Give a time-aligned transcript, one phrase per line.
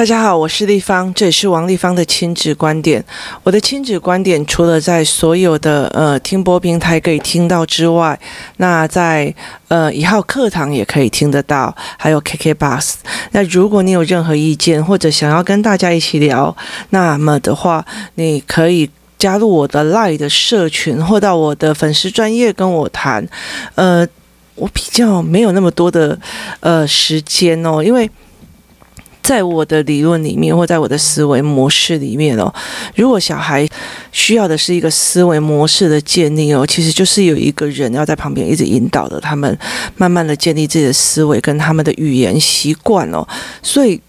[0.00, 3.04] 大家好，我是丽芳，这里是王丽芳的亲子观点。
[3.42, 8.18] 我的亲子观点除了在所有的呃听播平台可以听到之外，
[8.56, 9.34] 那在
[9.68, 12.94] 呃一号课堂也可以听得到，还有 KK Bus。
[13.32, 16.56] 那如果你有任何意见或者想要跟大家一起聊，
[16.88, 18.88] 那么的话，你可以
[19.18, 23.28] 加入我的 LINE 的社群，或到我的粉丝专业跟我谈。
[23.74, 24.08] 呃，
[24.54, 26.18] 我比较没有那么多的
[26.60, 28.10] 呃时间哦，因为。
[29.22, 32.52] 在我的理论里面，或在我的思维模式里面哦，
[32.94, 33.68] 如果小孩
[34.12, 39.58] 需要的是一个思维模式的建立哦，其实就是有一个人要在旁边一直引导着他们，
[39.96, 43.26] 慢慢的建立自己的思维跟他们的语言习惯哦，
[43.62, 44.00] 所以。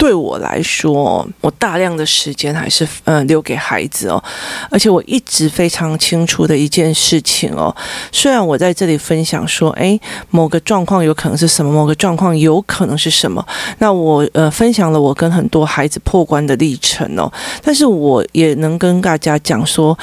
[0.00, 4.24] 对我来说，我大量的时间还是嗯留给孩子哦，
[4.70, 7.74] 而且我一直非常清楚的一件事情哦，
[8.10, 10.00] 虽然我在这里分享说，诶，
[10.30, 13.46] 某个状况有可能是什么，某个状况有可能是什么，
[13.76, 17.30] 那我呃分享了我跟很多孩子破关的历程哦，
[17.62, 19.96] 但是我也能跟大家讲说。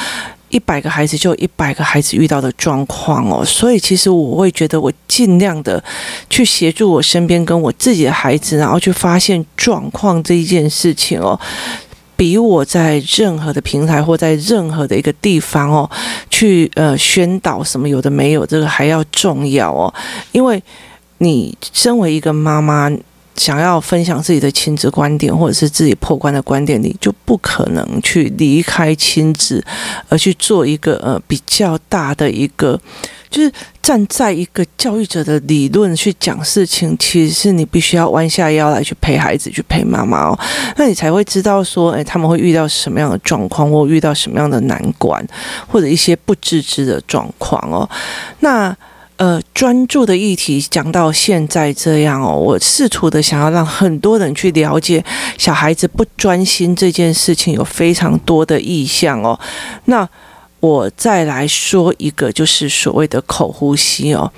[0.49, 5.83] 一百个孩子就有一百个孩子遇到的状况哦，所以其实我会觉得我尽量的
[6.29, 11.39] 去协助我身边跟我自己的孩子，然后去发现状况这一件事情哦，
[12.15, 15.89] 比我在任何的平台或在任何的一个地方哦，
[16.29, 19.93] 去呃宣导什么有的没有这个还要重要哦，
[20.31, 20.63] 因为
[21.17, 22.89] 你身为一个妈妈。
[23.37, 29.63] 想要分享自己的亲子观点，或者是自己破关的观点，你就不可能去离开亲子，
[30.09, 32.79] 而去做一个呃比较大的一个，
[33.29, 36.97] 就是站在一个教育者的理论去讲事情。
[36.99, 40.39] 其实是你必须要弯下腰来去陪孩子，去陪妈妈哦，
[40.75, 45.23] 那你才会知道说，诶，他们会遇到什么样的状况，或遇到什么样的难关，
[45.67, 47.87] 或者一些不自知的状况哦。
[48.39, 48.75] 那。
[49.17, 55.03] 呃，专注的议题讲到现在这样哦，我试图的想要让很多人去了解
[55.39, 59.39] 小孩子不专心这件事情有非常多的意向哦。
[59.85, 60.07] 那
[60.59, 64.31] 我再来说一个，就是所谓的口呼吸哦。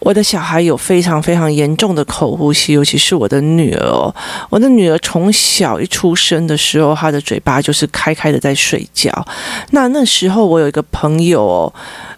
[0.00, 4.12] 我的小孩有非常非常严重的口呼吸，尤其是我的女儿哦。
[4.48, 9.12] 我的女儿从小一出生的时候，她的嘴巴就是开开的在睡觉。
[9.70, 11.72] 那那时候我有一个朋友哦。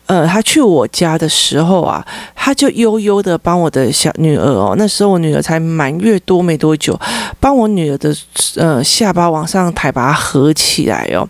[0.06, 2.04] 呃，他去我家的时候啊，
[2.34, 6.99] 他就悠悠的帮我的小女儿哦，那时候我女儿才满月多没多久，
[7.41, 8.14] 帮我女儿的
[8.56, 11.26] 呃下巴往上抬，把它合起来哦。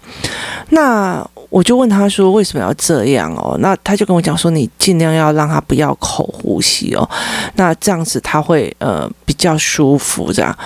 [0.71, 3.57] 那我就问他说，为什么要这样哦？
[3.61, 7.09] 那他就跟我讲说，你尽量要让他不要口呼吸哦，
[7.57, 10.57] 那这样子他会呃比较舒服这样。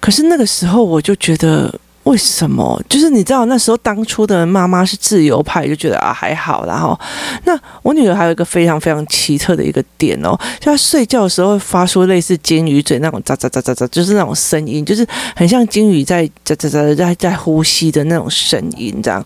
[0.00, 1.72] 可是那个时候我就觉得。
[2.06, 2.80] 为什么？
[2.88, 6.98] 就是你知道那时候当初的妈妈是自由派，就觉得啊还好，然后
[7.44, 19.24] 那我女儿还有一个非常非常奇特的一个点哦，就她睡觉的时候会发出类似金鱼嘴那种喳喳喳喳喳，就是那种声音，就是很像金鱼在喳喳喳在在呼吸的那种声音，这样。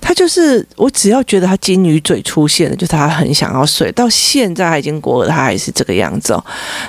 [0.00, 6.42] 她就是我只要觉得她金鱼嘴出现了，就是她很想要睡，到现在已经过了，她还是这个样子哦。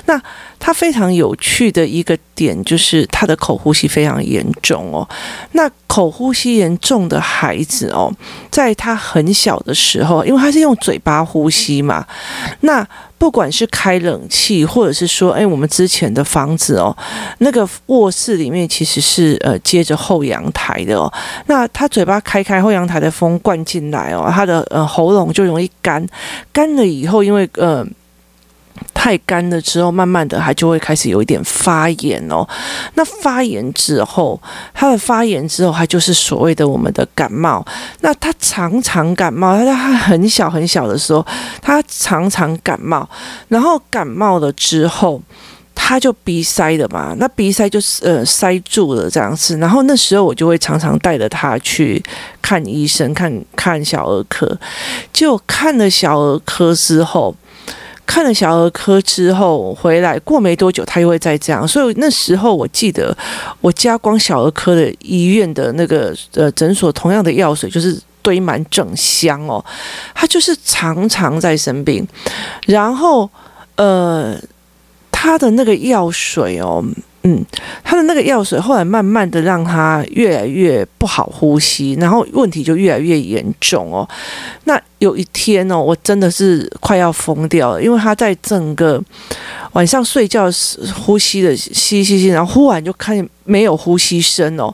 [0.05, 0.21] 那。
[0.59, 5.07] 他非常有趣的一个点就是他的口呼吸非常严重哦。
[5.53, 8.11] 那口呼吸严重的孩子哦，
[8.51, 12.05] 在他很小的时候，因为他是用嘴巴呼吸嘛，
[12.61, 12.85] 那
[13.17, 16.95] 不管是开冷气，或者是说，哎，我们之前的房子哦，
[17.39, 21.11] 那个卧室里面其实是呃接着后阳台的哦。
[21.47, 26.05] 那他嘴巴开开，后阳台的风灌进来哦，他的呃喉咙就容易干，
[26.51, 27.85] 干了以后，因为呃。
[28.93, 32.47] 太干了之后，慢慢的它就会开始有一点发炎哦。
[32.95, 34.39] 那发炎之后，
[34.73, 37.65] 它的发炎之后，它就是所谓的我们的感冒。
[38.01, 41.25] 那他常常感冒，他在他很小很小的时候，
[41.61, 43.07] 他常常感冒，
[43.47, 45.21] 然后感冒了之后，
[45.73, 47.15] 他就鼻塞的嘛。
[47.17, 49.57] 那鼻塞就是呃塞住了这样子。
[49.57, 52.03] 然后那时候我就会常常带着他去
[52.41, 54.57] 看医生，看看小儿科。
[55.13, 57.33] 就看了小儿科之后。
[58.07, 63.15] 看了小儿科之后回来，过没多久他又会再这样，所以那时候我记得
[63.61, 69.63] 我家光小儿科的医院的那个呃诊所，同样的药水就是堆满整箱哦，
[70.15, 72.07] 他就是常常在生病，
[72.65, 73.29] 然后
[73.75, 74.35] 呃
[75.11, 76.83] 他的那个药水哦。
[77.27, 77.43] 嗯，
[77.83, 84.07] 他的那个药水后来慢慢的让他越来越不好呼吸，然后问题就越来越严重哦。
[84.63, 89.03] 那有一天哦，我真的是快要疯掉了，因为他在整个
[89.73, 94.73] 晚上睡觉时呼吸的吸吸吸，然后忽然就看见没有呼吸声哦。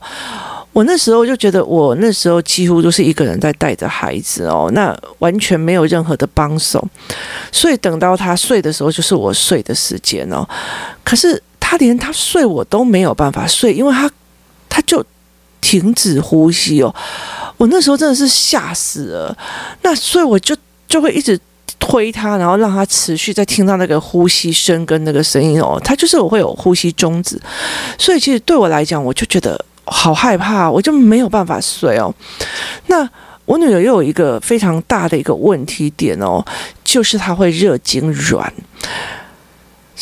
[0.72, 6.88] 我那时候就觉得，我那时候几乎都是一个人在带着孩子哦，那完全没有任何的帮手，
[7.52, 10.48] 所以等到他睡的时候，就是我睡的时间哦。
[11.04, 11.42] 可是。
[11.74, 14.08] 他连他睡我都没有办法睡，因为他
[14.70, 15.04] 他就
[15.60, 16.96] 停止呼吸哦。
[17.58, 19.36] 我那时候真的是吓死了，
[19.82, 20.56] 那所以我就
[20.88, 21.40] 就会一直
[21.80, 25.82] 推他，然后让他持续在听到那个呼吸声跟那个声音哦。
[25.84, 27.42] 他就是我会有呼吸终止，
[27.98, 32.14] 所以其实对我来讲，我就觉得好害怕，我就没有办法睡哦。
[32.86, 33.10] 那
[33.46, 36.46] 我女儿又有一个非常大的一个问题点哦，
[36.84, 38.48] 就是她会热痙攣。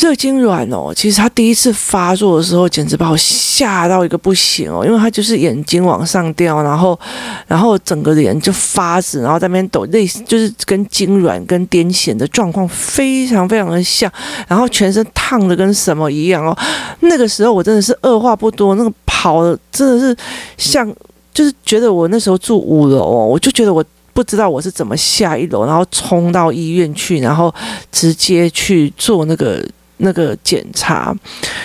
[0.01, 7.00] 热痉挛哦，其实他第一次发作的时候，简直把我吓到一个不行哦，因为他就是眼睛往上掉，然后，
[7.45, 14.12] 然后整个人就发紫，然后在那边抖，类似就是跟痉挛、跟癫痫的状况非常非常的像，
[14.48, 16.57] 然后全身烫的跟什么一样哦。
[17.01, 20.18] 那个时候我真的是二话不多，那个跑的真的是
[20.57, 20.92] 像，
[21.31, 27.53] 就是觉得我那时候住五楼哦，我就觉得我不知道我是怎么下一楼，然后冲到医院去，然后
[27.92, 29.63] 直接去做那个。
[30.01, 31.15] 那个检查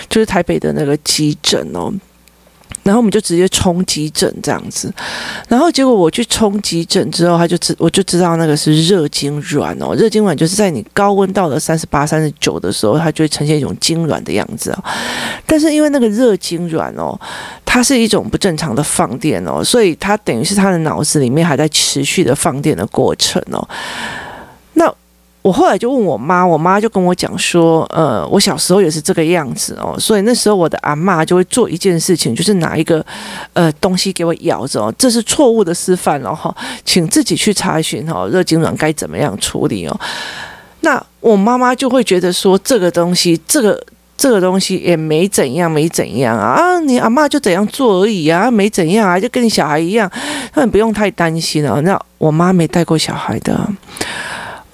[0.08, 1.92] 就是台北的那个急诊哦，
[2.82, 4.92] 然后我们就直接冲急诊这样子，
[5.48, 14.84] 然后结果我去冲急诊之后，他就知我就知道那个是热痉挛哦，热痉挛就是在你高温到了三十八、三十九的时候，它就会呈现一种痉挛的样子哦。
[15.46, 17.18] 但是因为那个热痉挛哦，
[17.64, 23.68] 它是一种不正常的放电哦，所以它等于是他的脑子里面还在持续的放电的过程哦。
[24.74, 24.92] 那
[25.46, 33.04] 我后来就问我妈，我妈就跟我讲说，呃，我小时候也是这个样子哦，所以那时候我的阿嬷就会做一件事情，就是拿一个
[33.52, 36.52] 呃东西给我咬着哦，这是错误的示范了哈，
[36.84, 39.96] 请自己去查询哈，热痙攣该怎么样处理哦。
[40.80, 43.80] 那我妈妈就会觉得说，这个东西，这个
[44.16, 50.10] 这个东西也没怎样，没怎样啊，啊，你阿嬷就怎样做而已啊，没怎样啊，就跟你小孩一样，
[50.54, 51.80] 那你不用太担心哦。
[51.82, 53.56] 那我妈没带过小孩的。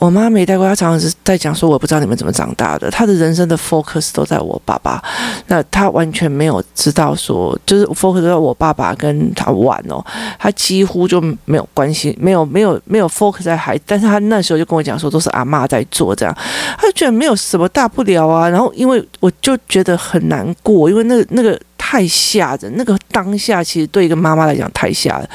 [0.03, 2.91] 我妈没带过，她常常是在讲说，我不知道你们怎么长大的。
[2.91, 5.01] 她的人生的 focus 都在我爸爸，
[5.47, 10.05] 那她完全没有知道说，就是 focus 在我爸爸跟他玩哦，
[10.41, 13.79] 她几乎就没有关系，没有没有没有 focus 在孩。
[13.87, 16.37] 但是她那时候就跟我讲说，都是阿妈在做这样，
[16.77, 18.49] 她就觉得没有什么大不了啊。
[18.49, 25.29] 然后因为我就觉得很难过，因为那个那个太吓人，那个当下其实对一个妈妈来讲太吓人。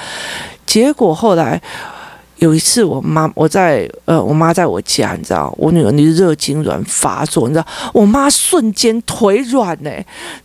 [0.65, 1.61] 结果后来。
[2.39, 9.89] 有一次，我妈我在呃，我妈在我家，你知道，我女儿你热痉挛发作，你知道，我妈瞬间腿软呢。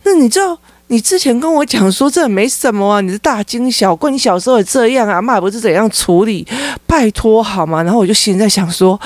[0.03, 0.57] 那你知道，
[0.87, 6.47] 你之前跟我讲说这没什么啊，你是大惊小怪，你小时候也这样啊，妈也不是怎样处理，
[6.87, 7.83] 拜托好吗？
[7.83, 8.99] 然后我就心里在想说，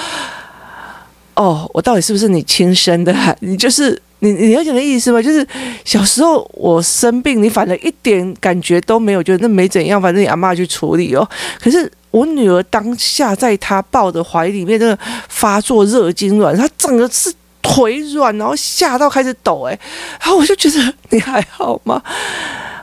[1.33, 3.13] 哦，我到底是不是你亲生的？
[3.41, 5.21] 你就是你，你了解的意思吗？
[5.21, 5.45] 就是
[5.83, 11.27] 小时候我生病，你反正一点感觉都没有，觉得那没怎样，反正你阿妈去处理哦。
[11.59, 11.91] 可是。
[12.11, 14.97] 我女儿当下在她抱的怀里面，那个
[15.29, 19.79] 发作热痉挛，她整个是腿软，然后吓到开始抖，哎，
[20.21, 22.01] 然后我就觉得你还好吗？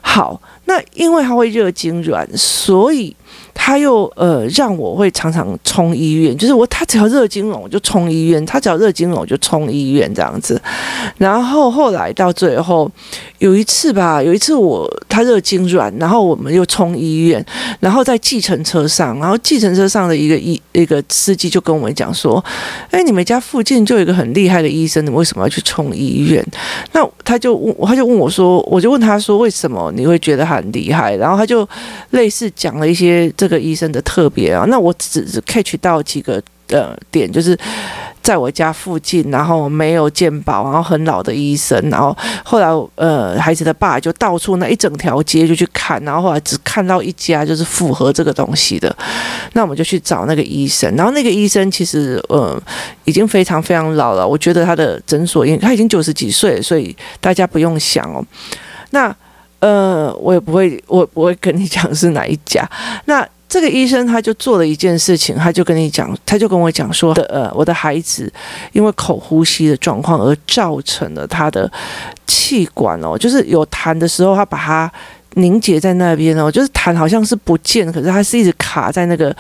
[0.02, 3.16] 好，那因为她会热痉挛，所以。
[3.54, 10.60] 他又呃让我会常常冲医院，就是我他只要热痙攣我就冲医院，他只要热痙攣我就冲医院这样子。
[11.16, 12.90] 然后后来到最后
[13.38, 17.44] 有一次吧，有一次我他热惊软，然后我们又冲医院，
[17.78, 22.44] 然后在计程车上，然后计程车上的一个医一个司机就跟我们讲说
[22.90, 26.44] ：“哎，你们家附近就有一个很厉害的医生，你为什么要去冲医院？”
[26.92, 31.66] 那他就问，他就问我说：“我就问他说，为什么你会觉得他很厉害？”然后他就
[32.10, 33.32] 类似讲了一些。
[33.44, 37.54] 这个医生的特别啊，那我只是 catch 到几个呃点，就是
[38.22, 48.96] 在我家附近，然后没有健保，然后很老的医生，然后后来呃孩子的爸就到处那一整条街就去看，然后后来只看到一家就是符合这个东西的，
[49.52, 52.58] 那我们就去找那个医生，然后那个医生其实呃
[53.04, 58.24] 已经非常非常老了，我觉得他的诊所因为他已经九十几岁，所以大家不用想哦，
[58.88, 59.14] 那。
[59.64, 62.68] 呃，我也不会，我不会跟你讲是哪一家。
[63.06, 68.30] 那这个医生他就做了一件事情，他就跟你讲，他就跟我讲说的，呃，我的孩子
[68.72, 71.70] 因为口呼吸的状况而造成了他的
[72.26, 74.92] 气管哦，就是有痰的时候，他把它。
[75.36, 79.34] 凝结在那边哦，就是痰好像是不见，可是它是一直卡在那个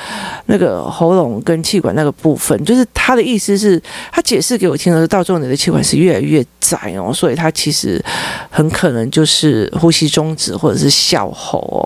[0.46, 2.62] 那个喉咙跟气管那个部分。
[2.64, 8.02] 就是他的意思是，他解释给我听的是，到最后你的气管是越来越窄哦，所以他其实
[8.50, 11.78] 很可能就是呼吸中止或者是笑吼哦。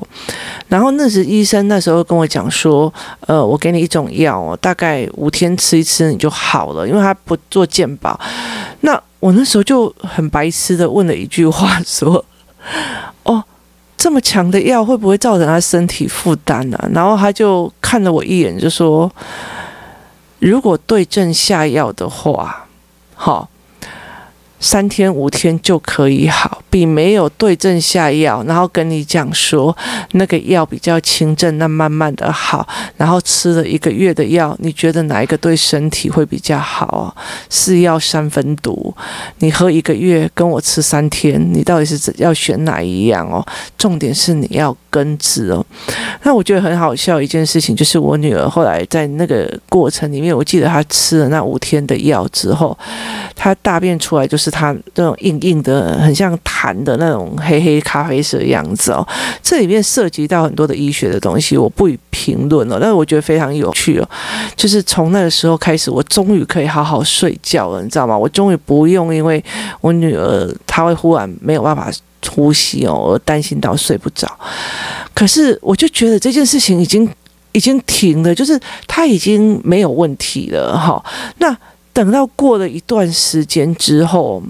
[0.69, 2.93] 然后那时医生那时候跟我讲说，
[3.27, 8.19] 呃，我给你一种药哦，大概五天吃一次你就好了，因为他不做健保。
[8.81, 12.25] 那我那时候就很白痴的问了一句话说，
[13.25, 13.45] 哦。
[14.09, 16.91] 这么强的药会不会造成他身体负担呢？
[16.95, 19.13] 然后他就看了我一眼，就说
[20.41, 22.67] ：“如果对症下药的话，
[23.15, 23.51] 好，
[24.59, 29.77] 三天五天就可以好，比没有对症下药，然后跟你讲说
[30.13, 37.15] 那个药比较轻症，那慢慢的好，然后吃了一个月的药，你觉得哪一个对身体会比较好？
[37.49, 38.95] 是药三分毒，
[39.39, 43.45] 你喝一个月跟我吃三天，你到底是要选哪一样哦？
[43.77, 45.65] 重点是你要根治哦。
[46.23, 52.77] 那我觉得很好笑一件事情，就是我女儿后来在那个过程里面，我记得她吃了那五天的药之后，
[53.39, 54.49] 她大便出来就是。
[54.59, 59.07] 它那种硬硬的，很像痰的那种黑黑咖啡色的样子哦。
[59.41, 62.77] 这里面涉及到很多的医学的东西，我不予评论了。
[62.81, 64.09] 但是我觉得非常有趣哦，
[64.57, 68.19] 就是从那个时候开始，我终于可以好好睡觉了，你知道吗？
[68.19, 69.45] 我终于不用因为
[69.81, 71.89] 我女儿她会忽然没有办法
[72.29, 74.27] 呼吸哦，而担心到睡不着。
[75.15, 77.09] 可是我就觉得这件事情已经
[77.53, 81.01] 已经停了，就是她已经没有问题了哈。
[81.37, 81.57] 那。
[81.99, 84.41] 等到过了一段时间之后，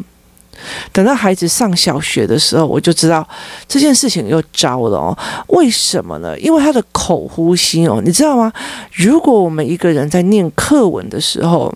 [0.93, 3.27] 等到孩子上小学的时候，我就知道
[3.67, 5.19] 这件事情又糟了哦。
[5.47, 6.39] 为什么呢？
[6.39, 8.53] 因为他的口呼吸哦，你知道吗？
[8.93, 11.75] 如果我们一个人在念课文的时候，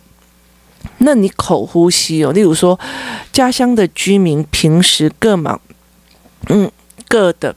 [0.98, 2.78] 那你口呼吸哦，例如说
[3.32, 5.58] 家乡的居民平时各忙，
[6.50, 6.70] 嗯，
[7.08, 7.56] 各的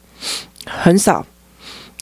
[0.66, 1.26] 很少。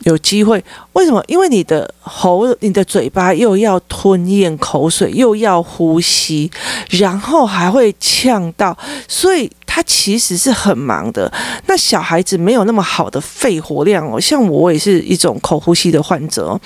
[0.03, 1.24] 有机会，为什么？
[1.27, 6.50] 因为你的喉、你的嘴巴又要吞咽口水，又要呼吸，
[6.89, 9.51] 然后还会呛到，所以。
[9.75, 11.33] 他其实是很忙的。
[11.65, 16.62] 那小孩子没有那么好的肺活量哦，像我也是一种口呼吸的患者，哦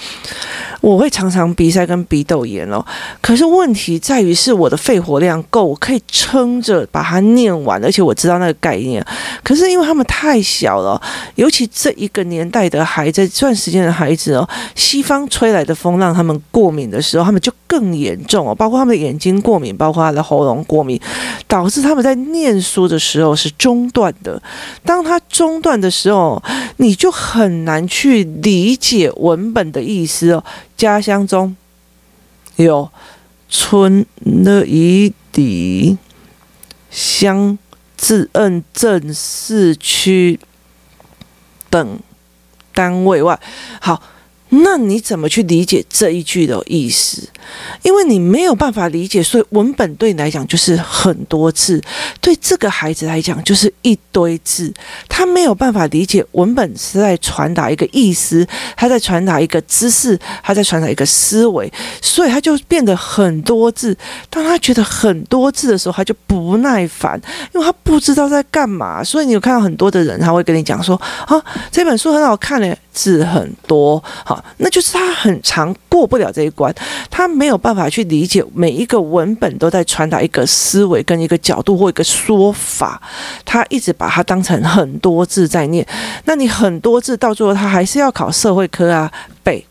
[0.82, 2.86] 我会常常鼻塞跟鼻窦炎哦。
[3.22, 9.04] 可是问题在于是我的肺活量够，我可以撑着把它念完，而且我知道那个概念。
[9.44, 11.02] 可是因为他们太小了，
[11.36, 21.00] 尤其这一个年代的孩子，这段时间的孩子哦，西方吹来的风让他们过敏的时候，他们就更严重哦，包括他们的眼睛过敏，包括他的喉咙过敏，
[21.48, 22.98] 导致他们在念书的。
[23.08, 24.42] 时候是中断的，
[24.84, 26.44] 当他中断的时候，
[26.76, 30.44] 你就很难去理解文本的意思哦。
[30.78, 31.58] 家乡中
[32.56, 32.90] 有
[33.50, 35.98] 村的以底
[36.90, 37.58] 乡
[37.98, 40.40] 自任镇市区
[41.70, 42.00] 等
[42.74, 43.40] 单位外，
[43.82, 44.02] 好。
[44.50, 47.28] 那你怎么去理解这一句的意思？
[47.82, 51.82] 因为你没有办法理解，所以文本对你来讲就是很多字，
[52.20, 54.74] 对这个孩子来讲就是一堆字，
[55.08, 63.98] 他没有办法理解文本是在传达一个意思，他在传达一个知识，他在传达一个思维，所以他就变得很多字。
[64.30, 67.20] 当他觉得很多字的时候，他就不耐烦，
[67.54, 69.02] 因为他不知道在干嘛。
[69.04, 74.37] 所以你有看到很多的人，他会跟你讲说：“啊，这本书很好看嘞，字很多。”好。
[74.58, 76.74] 那就是他很长过不了这一关，
[77.10, 83.02] 他没有办法去理解每一个文本都在传达一个思维跟一个角度或一个说法，
[83.46, 85.86] 他一直把它当成很多字在念。
[86.26, 89.12] 那你很多字到最后，他还是要考社会科啊，
[89.44, 89.66] 背，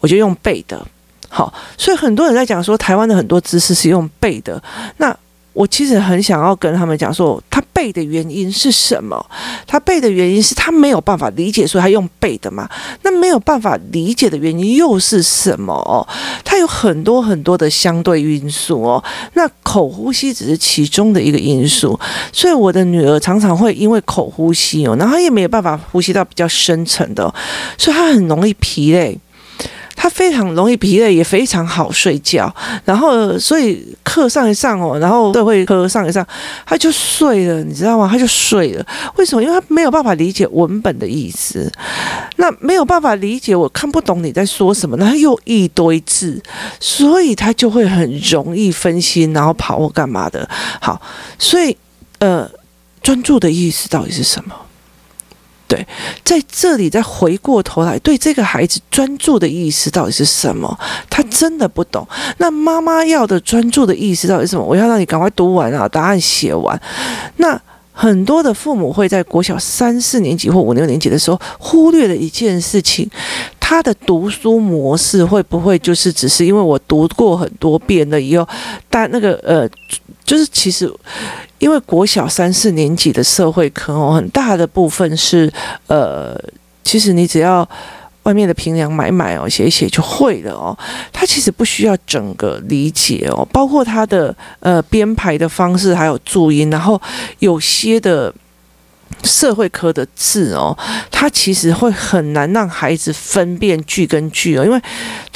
[0.00, 0.86] 我就用背的。
[1.28, 4.62] 好，所以很多人在讲说，台湾的很多知识是用背的。
[4.96, 5.14] 那
[5.56, 9.18] 我其实很想要跟他们讲说，他背的原因是什么？
[9.66, 12.68] 他背的原因是他没有办法理解，所以他用背的嘛。
[13.00, 15.72] 那没有办法理解的原因又是什么？
[15.72, 16.06] 哦，
[16.44, 19.02] 他有很多很多的相对因素哦。
[19.32, 21.98] 那口呼吸只是其中的一个因素，
[22.30, 27.34] 所以我的女儿常常会因为口呼吸哦，然后也没有办法呼吸到比较深层的，
[27.78, 29.18] 所以她很容易疲累。
[29.96, 32.54] 他非常容易疲累，也非常好睡觉。
[32.84, 36.24] 然后，所以课上一上哦，然后社会课上一上，
[36.66, 38.06] 他就睡了，你知道吗？
[38.10, 38.86] 他就睡了。
[39.16, 39.42] 为什么？
[39.42, 41.72] 因为他没有办法理解文本的意思，
[42.36, 46.40] 那没有办法理解，我看不懂你在说什么，然后又一堆字，
[46.78, 50.48] 所以他就会很容易分心，然后跑或干嘛的。
[50.80, 51.00] 好，
[51.38, 51.76] 所以
[52.18, 52.48] 呃，
[53.02, 54.54] 专注的意思到底是什么？
[55.68, 55.84] 对，
[56.24, 60.78] 在这里再回过头来，对这个孩子专注的意思到底是什么？
[61.10, 62.06] 他真的不懂。
[62.38, 64.64] 那妈妈要的专注的意思到底是什么？
[64.64, 66.80] 我要让你赶快读完啊，答案写完。
[67.38, 67.60] 那
[67.92, 73.10] 很多的父母会在国小三四年级或五六年级的时候忽略了一件事情，
[73.58, 78.46] 他的读书模式会不会就是只是因为我读过很多遍了以后，
[78.88, 79.68] 但那个呃。
[80.26, 80.92] 就是其实，
[81.60, 85.50] 因为国小三四年级的社会课哦，很大的部分是
[85.86, 86.36] 呃，
[86.82, 87.66] 其实你只要
[88.24, 90.76] 外面的平量买买哦，写一写就会了哦。
[91.12, 97.00] 他其实不需要整个理解哦，包括他的呃编排的方式，还有注音，然后
[97.38, 98.34] 有些的。
[99.22, 100.76] 社会科的字哦，
[101.10, 104.80] 它其实会很难让孩子分辨句跟句哦，因为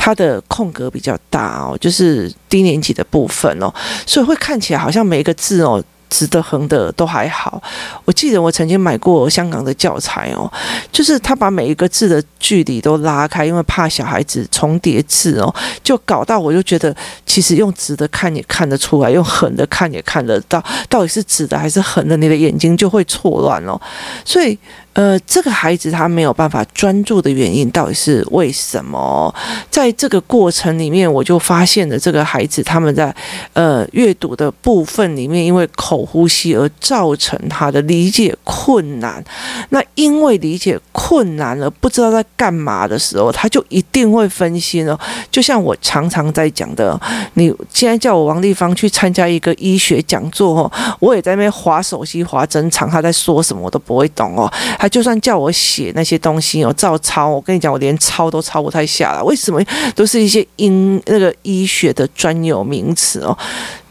[0.02, 3.70] 它的空格比较大哦，就是低年级的部分哦，
[4.06, 7.62] 所以会看起来好像每一个字哦直的、横的都还好。
[8.06, 10.50] 我记得我曾经买过香港的教材哦，
[10.90, 15.54] 就是他把每一个字的距离都拉开，因为怕小孩子重叠字哦，
[15.84, 23.78] 就搞到我就觉得，其实用直的看也看得出来，用横的看也看得到，到底是直的还是横的，你的眼睛就会错乱哦。
[24.24, 24.58] 所以。
[24.94, 29.32] 呃，这个孩子他没有办法专注的原因到底是为什么？
[29.70, 33.14] 在这个过程里面，我就发现了这个孩子他们在
[33.52, 39.22] 呃阅读的部分里面，因为口呼吸而造成他的理解困难。
[39.68, 44.98] 那因为理解困难了，不知道在干嘛的时候，他就一定会分心哦。
[45.30, 47.00] 就像我常常在讲的，
[47.34, 54.52] 你现在叫我王丽芳去参加一个医学讲座哦，我也在那边滑手机滑针长，他在说什么我都不会懂哦。
[54.80, 59.22] 他就算叫我写那些东西哦，照抄，我跟你讲，我连抄都抄不太下来。
[59.22, 59.62] 为什么？
[59.94, 60.70] 都是一些医
[61.04, 63.36] 那个医学的专有名词哦，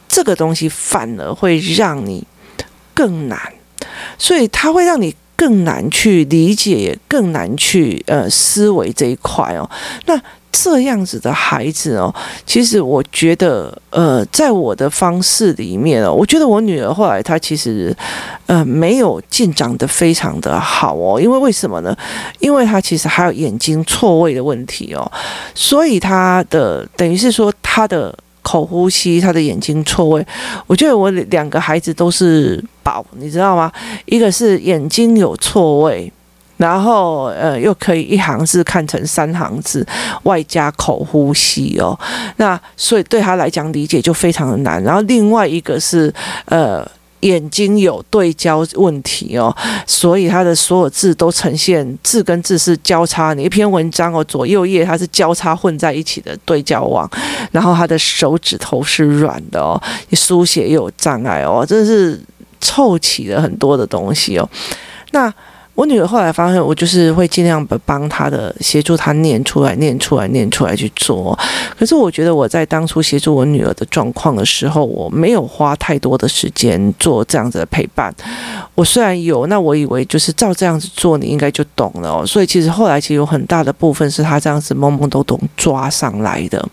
[0.08, 2.26] 这个东西反而会让你
[2.96, 3.40] 更难，
[4.18, 9.70] 所以它会让你更难去理解，也更难去呃思维这一块哦。
[10.08, 10.20] 那。
[10.52, 12.14] 这样子的孩子哦，
[12.46, 17.96] 其实我觉得，呃，在我的方式里面哦，我觉得我女儿后来她其实，
[18.48, 21.96] 呃，没有进展得非常的好哦，因为为什么呢？
[22.40, 25.12] 因为她其实还有眼睛错位的问题哦，
[25.54, 30.26] 所以她的等于是说她的口呼吸，她的眼睛错位。
[30.68, 33.72] 我觉得我两个孩子都是宝，你知道吗？
[34.06, 36.12] 一个是眼睛有错位。
[36.60, 39.86] 然后，呃，又可以一行字看成三行字，
[40.24, 41.98] 外加口呼吸哦。
[42.36, 44.84] 那所以对他来讲理解就非常的难。
[44.84, 46.14] 然后另外一个是，
[46.48, 46.86] 呃，
[47.22, 49.56] 眼睛有对焦问题哦，
[49.88, 53.34] 所以他的所有字都呈现字跟字是交叉。
[53.34, 57.10] 你一篇文章哦，左右页它是交叉混在一起的对焦网。
[57.54, 62.22] 然后他的手指头是软的哦，书写又有障碍哦，真是
[62.60, 64.50] 凑齐了很多的东西哦。
[65.12, 65.34] 那。
[65.80, 71.40] 我女儿后来发现，我就是会尽量帮她的协助她念出来、念出来、念出来去做。
[71.78, 78.14] 可是我觉得我在当初协助我女儿的状况的时候，我没有花太多的时间做这样子的陪伴。
[78.76, 82.26] 我虽然有，那我以为就是照这样子做，你应该就懂了。
[82.26, 86.68] 所以其实后来其实有很大的部分是她这样子懵懵懂懂抓上来的。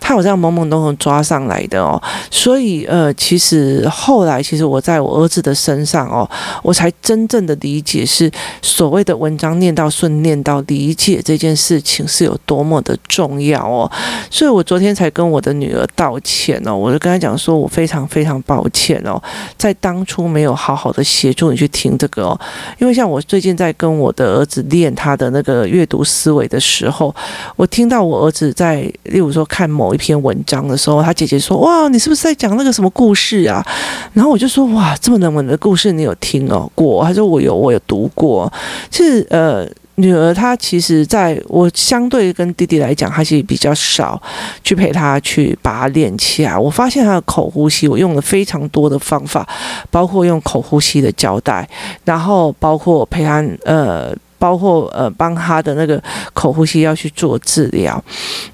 [0.00, 6.28] 他有这样懵懵懂懂抓上来的哦，所以呃，其实后来其实我在我儿子的身上哦，
[6.62, 8.30] 我才真正的理解是
[8.62, 13.90] 所谓的文章念到顺，念到理解这件事情是有多么的重要哦。
[14.30, 19.20] 所以我昨天才跟我的女儿道歉哦，我就跟她讲说，我非常非常抱歉哦，
[19.56, 22.40] 在当初没有好好的协助你去听这个哦，
[22.78, 27.14] 因为像我最近在跟我的儿子练他的那个阅读思维的时候，
[27.56, 33.64] 我听到我儿子在例如说看某某一篇文章的时候，他姐姐说：“哇，你是不是在讲那个什么故事啊？”
[34.12, 38.52] 然后我就说：“哇，这么冷门的故事你有听哦过？”他说：“我有，我有读过。”
[38.90, 44.20] 其实，呃，女儿她其实在我相对跟弟弟来讲，她其实比较少
[44.64, 46.58] 去陪她去把它练起来。
[46.58, 49.48] 我发现她的口呼吸，我用了非常多的方法，
[49.88, 51.68] 包括用口呼吸的胶带，
[52.04, 54.12] 然后包括陪她呃。
[54.38, 58.02] 包括呃，帮他的那个口呼吸要去做治疗。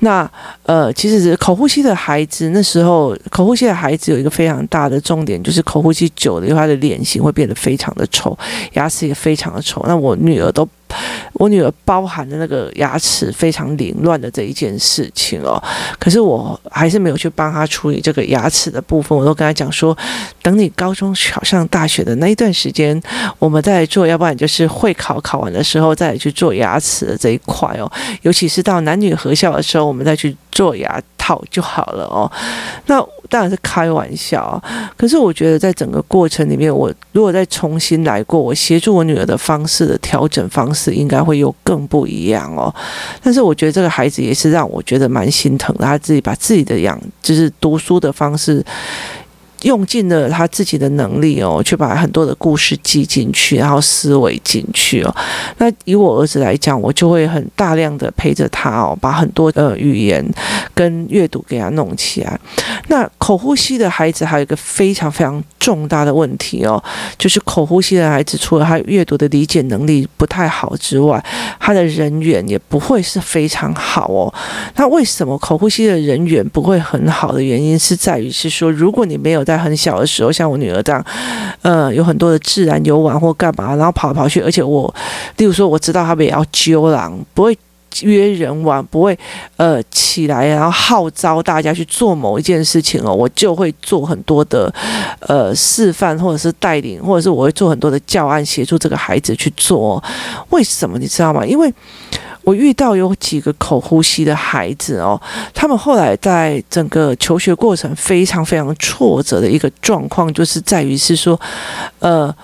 [0.01, 0.29] 那
[0.64, 8.37] 呃，其实口呼吸的孩子那时候，口呼吸的孩子有一个非常大的重点，就是口呼吸久了，以后他的脸型会变得非常的丑，
[8.75, 9.85] 牙齿也非常的丑。
[9.87, 10.68] 那我女儿都。
[11.42, 15.61] 我女儿包含的那个牙齿非常凌乱的这一件事情哦，
[15.98, 19.18] 可是我还是没有去帮她处理这个牙齿的部分。
[19.18, 19.96] 我都跟她讲说，
[20.40, 23.02] 等你高中考上大学的那一段时间，
[23.40, 27.90] 我们再来做；要不然就是会考考完的时候再去做牙齿的这一块哦。
[28.20, 32.31] 尤其是到男女合校的时候，我们再去做牙套就好了哦。
[32.87, 33.05] 那。
[33.28, 34.62] 当然是开玩笑，
[34.94, 42.75] 可是我觉得在整个过程里面，我如果再重新来过，我协助我女儿的方式的调整方式，应该会有更不一样哦。
[43.23, 48.64] 但是我觉得这个孩子也是让我觉得蛮心疼的，他自己把自己的养，就是读书的方式。
[49.62, 55.14] 用尽了他自己的能力哦，去把很多的故事记进去，然后思维进去哦。
[55.59, 60.25] 那以我儿子来讲，我就会很大量的陪着他哦，把很多呃语言
[60.75, 62.38] 跟阅读给他弄起来。
[62.88, 66.83] 那口呼吸的孩子还有一个非常非常重大的问题哦，
[67.16, 71.22] 就是口呼吸的孩子除了他阅读的理解能力不太好之外，
[71.61, 74.33] 他的人缘也不会是非常好哦。
[74.77, 81.05] 那为什么口呼吸的人缘不会很好的原因是在于是说，如果你没有在在很小的时候，像我女儿这样，
[81.62, 84.93] 呃，有很多的自然游玩或干嘛，然后跑来跑去，而且我，
[85.37, 87.57] 例如说，我知道他们也要揪狼，不会
[88.01, 89.19] 约人玩，不会
[89.59, 94.73] 呃起来然后号召大家去做某一件事情哦，我就会做很多的
[95.21, 100.03] 呃示范或者是带领，或者是我会做很多的教案协助这个孩子去做。
[100.49, 101.45] 为什么你知道吗？
[101.45, 101.71] 因为
[102.44, 105.20] 我遇到有几个口呼吸的孩子哦，
[105.55, 111.40] 他们后来在整个求学过程非常非常挫折的一个状况，就是在于是说，
[112.00, 112.35] 呃。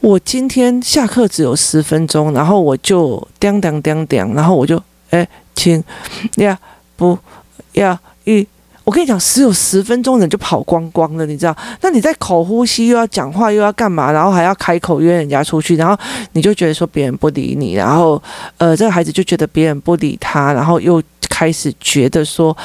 [0.00, 5.82] 我今天下课只有十分钟，然后我就叮叮叮叮，然后我就哎，请
[6.36, 6.56] 要
[6.94, 7.18] 不
[7.72, 8.46] 要一，
[8.86, 11.56] 我跟你讲，只有十分钟人就跑光光了，你知道？
[11.80, 15.98] 那你在口呼吸又要讲话又要干嘛，然后还要开口约人家出去，然后
[16.34, 18.22] 你就觉得说别人不理你，然后
[18.58, 22.56] 呃，这个孩子就觉得别人不理他，然后又开始觉得说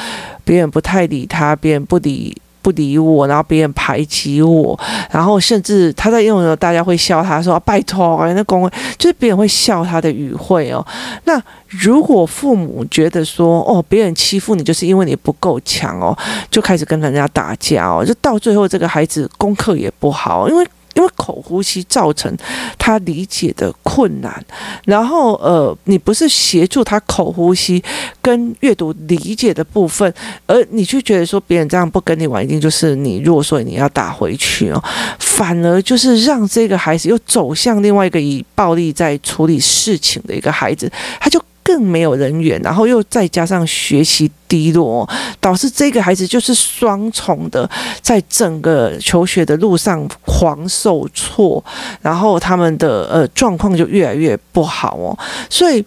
[0.43, 2.39] 别人不太理他，别人不理。
[2.61, 10.85] 不理我，然后别人排挤我，然后甚至他在用的时候，大家会笑他说：“拜托，那公就是别人会笑他的语汇哦。”
[11.25, 16.17] 那如果父母觉得说：“哦，别人欺负你，就是因为你不够强哦，
[16.49, 22.35] 就开始跟人家打架哦，就到最后这个孩子功课也不好，因为。”因为口呼吸造成
[22.77, 24.43] 他理解的困难，
[24.85, 27.83] 然后呃，你不是协助他口呼吸
[28.21, 30.13] 跟阅读理解的部分，
[30.45, 34.83] 而你就觉得说别人这样不跟你玩，一定就是你弱，所以你要打回去哦，
[35.19, 41.41] 反而就是让这个孩子又走向另外一个以暴力在处理事情的一个孩子，他就。
[41.71, 47.69] 更没有人缘，然后又再加上学习低落，导致这个孩子就是双重的，
[48.01, 51.63] 在整个求学的路上狂受挫，
[52.01, 55.17] 然后他们的呃状况就越来越不好哦。
[55.49, 55.81] 所以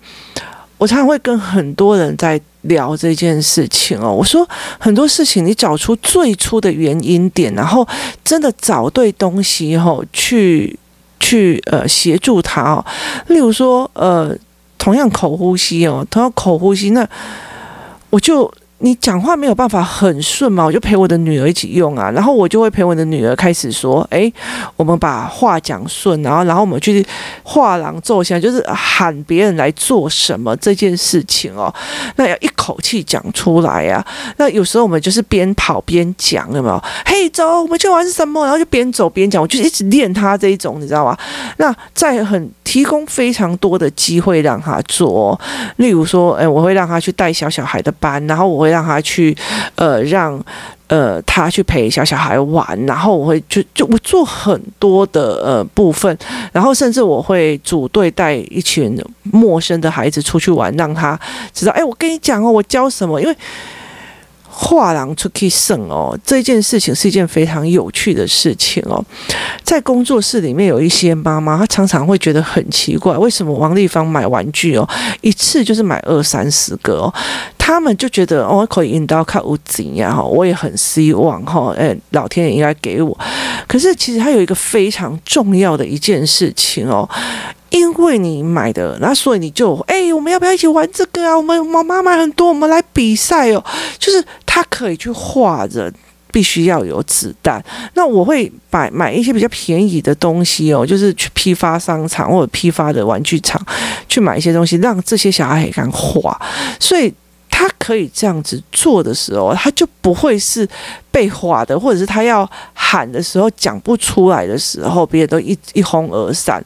[0.79, 4.11] 我常常会跟很多人在聊这件事情哦。
[4.11, 7.87] 我说很多事情，你找出最初的原因点，然后
[8.25, 10.79] 真的找对东西后去
[11.21, 12.83] 去呃协助他哦。
[13.27, 14.35] 例如说呃。
[14.85, 17.09] 同样口呼吸哦，同样口呼吸，那
[18.11, 18.53] 我就。
[18.85, 20.63] 你讲话没有办法很顺嘛？
[20.63, 24.31] 我就陪我的女儿一起用啊，然后我就会陪我的女儿开始说：“诶，
[24.77, 27.05] 我们把话讲顺，然后然后我们去
[27.43, 31.75] 画廊坐下，就是喊别人来做什么这件事情哦。
[32.17, 34.07] 那要一口气讲出来、啊。
[34.37, 36.85] 那有时候我们就是边跑边讲，有没有？
[37.07, 38.45] 嘿，走，我们去玩什么？
[38.45, 41.17] 然后就边走边讲，我就一直练他这一种，你知道吗？
[41.57, 45.41] 那在很提供非常多的机会让他做，
[45.77, 48.74] 例如说，诶，我会让他去带小小孩的班，然后我会。
[48.75, 49.37] 让他去，
[49.77, 50.43] 呃，让
[50.89, 56.19] 呃他去陪小小孩玩，然后我会就就我做很多的呃部分，
[56.53, 61.19] 然后甚至我会组队带一群陌生的孩子出去玩，让他
[61.53, 63.37] 知道，哎，我跟你讲哦，我教什么，因为。
[64.57, 69.05] 画廊出去胜哦，这件事情是一件非常有趣的事情哦。
[69.65, 74.89] 在工作室里面有一些妈妈，她常常会觉得很奇怪，为什么王丽芳买玩具哦，
[75.23, 77.13] 一次就是买二三十个哦？
[77.67, 83.19] 他们就觉得哦，可以引导看屋景呀哈，我也很希望哈，哎，老天爷应该给我。
[83.67, 87.09] 可是其实它有一个非常重要的一件事情哦。
[87.71, 91.35] 因为你买的，那所以你就哎，我们要不要一起玩这个啊？
[91.35, 93.65] 我们妈妈买很多，我们来比赛哦。
[93.99, 95.91] 就是他可以去画人，
[96.31, 97.65] 必须要有子弹。
[97.95, 103.59] 那我会买买一些比较便宜的东西哦，就是去批发商场或者批发的玩具厂
[104.07, 106.39] 去买一些东西，让这些小孩也敢画。
[106.79, 107.13] 所以
[107.57, 110.69] 他可以这样子做的时候，他就不会是
[111.15, 116.61] 被划的，或者是他要喊的时候讲不出来的时候，别人都一一哄而散。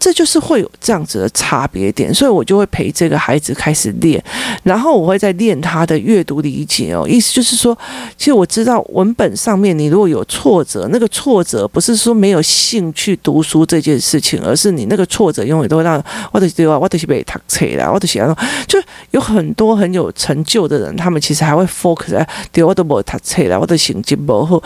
[0.00, 4.22] 这就是会有这样子的差别点，所以我就会陪这个孩子开始练，
[4.62, 7.04] 然后我会再练他的阅读理解哦。
[7.08, 7.76] 意思就是说，
[8.16, 18.20] 其实我知道文本上面你如果有挫折，那个挫折不是说没有兴趣读书这件事情，而是你那个挫折永远都会让我的对啊，我的是被读册啦，我的是
[18.68, 24.62] 就有很多很有成就的人，他们其实还会 focus 在对我都没读册啦，我的成绩不好，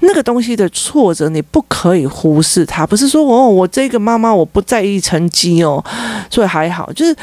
[0.00, 5.84] 那个东西的挫折你不可以忽视它，不是说哦，我这个妈妈我不在意成绩哦，
[6.30, 7.14] 所以还好，就是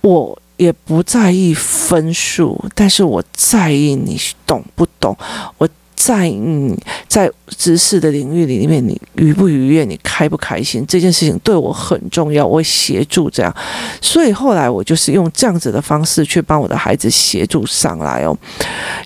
[0.00, 5.16] 我也不在意分数，但是我在意你懂不懂
[5.58, 5.68] 我。
[6.02, 6.74] 在你
[7.06, 13.54] 在知识的领域里面，你愉不愉悦，你开不开心，这件事情对我很重要，我会协助这样。
[14.00, 18.34] 所以后来我就是用这样子的方式去帮我的孩子协助上来哦。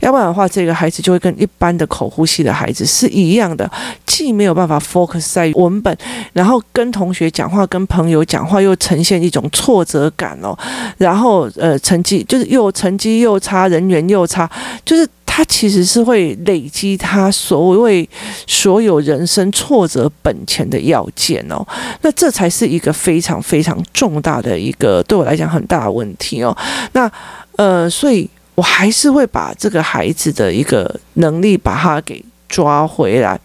[0.01, 3.69] 要不然的话，这个孩子就会跟一般的口呼吸的孩子是一样的，
[4.07, 5.97] 既没有办法 focus 在文本，
[6.33, 10.57] 然后跟同学讲话、跟朋友讲话又呈现一种挫折感哦。
[10.97, 14.49] 然后呃，成绩就是又成绩又差，人缘又差，
[14.85, 15.05] 就是。
[15.37, 18.09] 他其实是会累积他所谓
[18.47, 21.67] 所有人生挫折本钱的要件哦。
[22.03, 26.57] 那这才是一个非常非常重大的一个对我来讲很大的问题哦。
[26.93, 27.11] 那
[27.57, 32.25] 呃，所以我还是会把这个孩子的一个能力把他给。
[32.55, 33.37] 抓回来，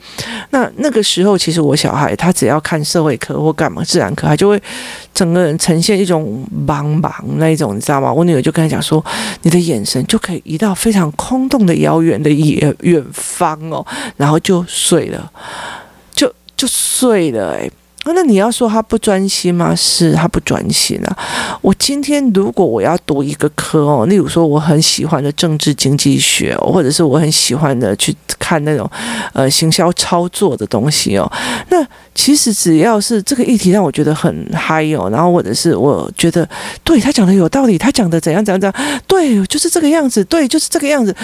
[0.51, 4.61] 那那个时候，其实我小孩他只要看社会课或干嘛自然课，他就会
[5.15, 8.13] 整个人呈现一种茫茫那一种，你知道吗？
[8.13, 9.03] 我女儿就跟他讲说，
[9.41, 13.83] 你的眼神就可以移到非常空洞的遥远的远远方哦，
[14.15, 15.31] 然后就睡了，
[16.13, 17.71] 就就睡了，诶。
[18.05, 19.75] 那你要说他不专心吗？
[19.75, 21.17] 是他不专心啊。
[21.61, 28.89] 我今天如果我要读一个科哦，例如说我很喜欢的政治经济学，或者是我很喜欢的去看那种
[29.33, 31.31] 呃行销操作的东西哦，
[31.69, 31.85] 那
[32.15, 36.47] 其实只要是这个议题让我觉得很嗨哦，然后或者是我觉得
[36.83, 41.15] 对他讲的有道理，他讲的怎样怎样怎样，对，就是这个样子，对，就是这个样子，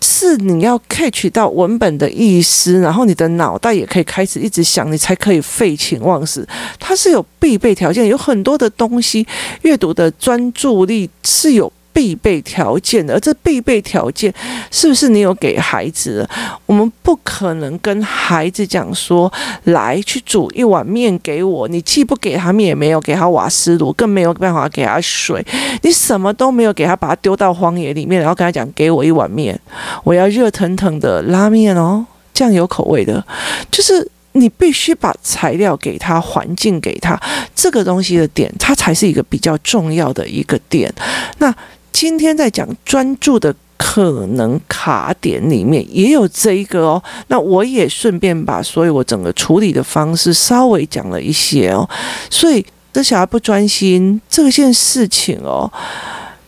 [0.00, 6.46] 是你要 catch 到文本的意思，然后你的脑袋也可以开始一直想，你才可以废寝忘食。
[6.78, 9.26] 它是有必备条件，有很多的东西，
[9.62, 13.14] 阅读的专注力是有必备条件的。
[13.14, 14.32] 而这必备条件
[14.70, 16.28] 是不是你有给孩子？
[16.66, 19.32] 我们不可能跟孩子讲说，
[19.64, 25.44] 来去煮一碗面给我，你既不给他面，也没有给他瓦斯炉，更没有办法给他水，
[25.82, 29.58] 你什么都没有给他，把他丢到荒野里面，然后跟他讲，给我一碗面，
[30.02, 33.24] 我要热腾腾的拉面哦，酱油口味的，
[33.70, 34.10] 就是。
[34.36, 37.20] 你必须把材料给他，环境给他，
[37.54, 40.92] 这个东西的点，它才是一个比较重要的一个点。
[41.38, 41.54] 那
[41.92, 47.02] 今天在讲专注的可能卡点里面，也有这一个哦。
[47.28, 51.88] 那我也顺便把所有我整个处理的方式稍微讲了一些哦。
[52.28, 55.72] 所以这小孩不专心这件事情哦，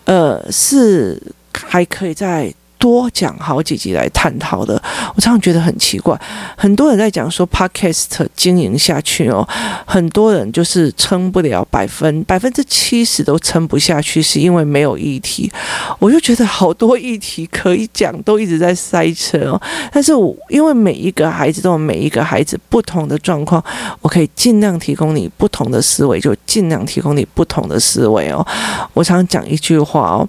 [0.07, 1.23] 呃，是
[1.53, 2.53] 还可以在。
[2.79, 4.81] 多讲好几集来探讨的，
[5.15, 6.19] 我常常觉得很奇怪。
[6.57, 9.47] 很多人在讲说 Podcast 经营下去哦，
[9.87, 15.51] 很多人就是撑不了百分百分之七十都撑不下去，是因为没有议题。
[15.99, 19.61] 我就觉得好多议题可以讲，都一直在塞车哦。
[19.93, 23.63] 但是我因为每一个孩子都有每一个孩子不同的状况，
[24.01, 28.47] 我可以尽量提供你不同的思维，就尽量提供你不同的思维哦。
[28.93, 30.29] 我常讲一句话哦。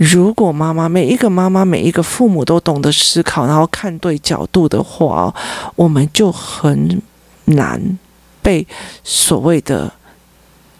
[0.00, 5.32] 如果妈妈每一个妈妈每一个父母都懂得思考，然后看对角度的话，
[5.76, 7.02] 我们就很
[7.44, 7.78] 难
[8.40, 8.66] 被
[9.04, 9.92] 所谓的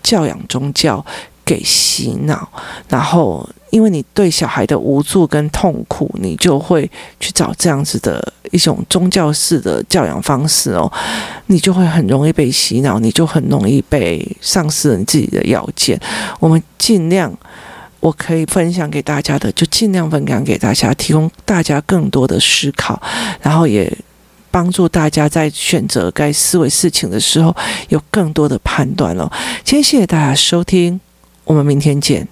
[0.03, 1.05] 教养宗教
[1.45, 2.49] 给洗脑。
[2.89, 10.91] 然后，因为你对小孩的无助跟痛苦，你就会去找这样子的一种宗教式的教养方式哦，
[11.49, 16.01] 你就会很容易被洗脑，你就很容易被丧失了你自己的要件。
[16.39, 17.31] 我们尽量。
[18.01, 23.01] 我可以分享给大家的，就尽量分享给大家，提供大家更多的思考，
[23.43, 23.91] 然后也
[24.51, 27.55] 帮助大家在选择该思维事情的时候
[27.89, 29.31] 有更多的判断了。
[29.63, 31.01] 今天谢谢大家收听，
[31.45, 32.27] 我们明天见。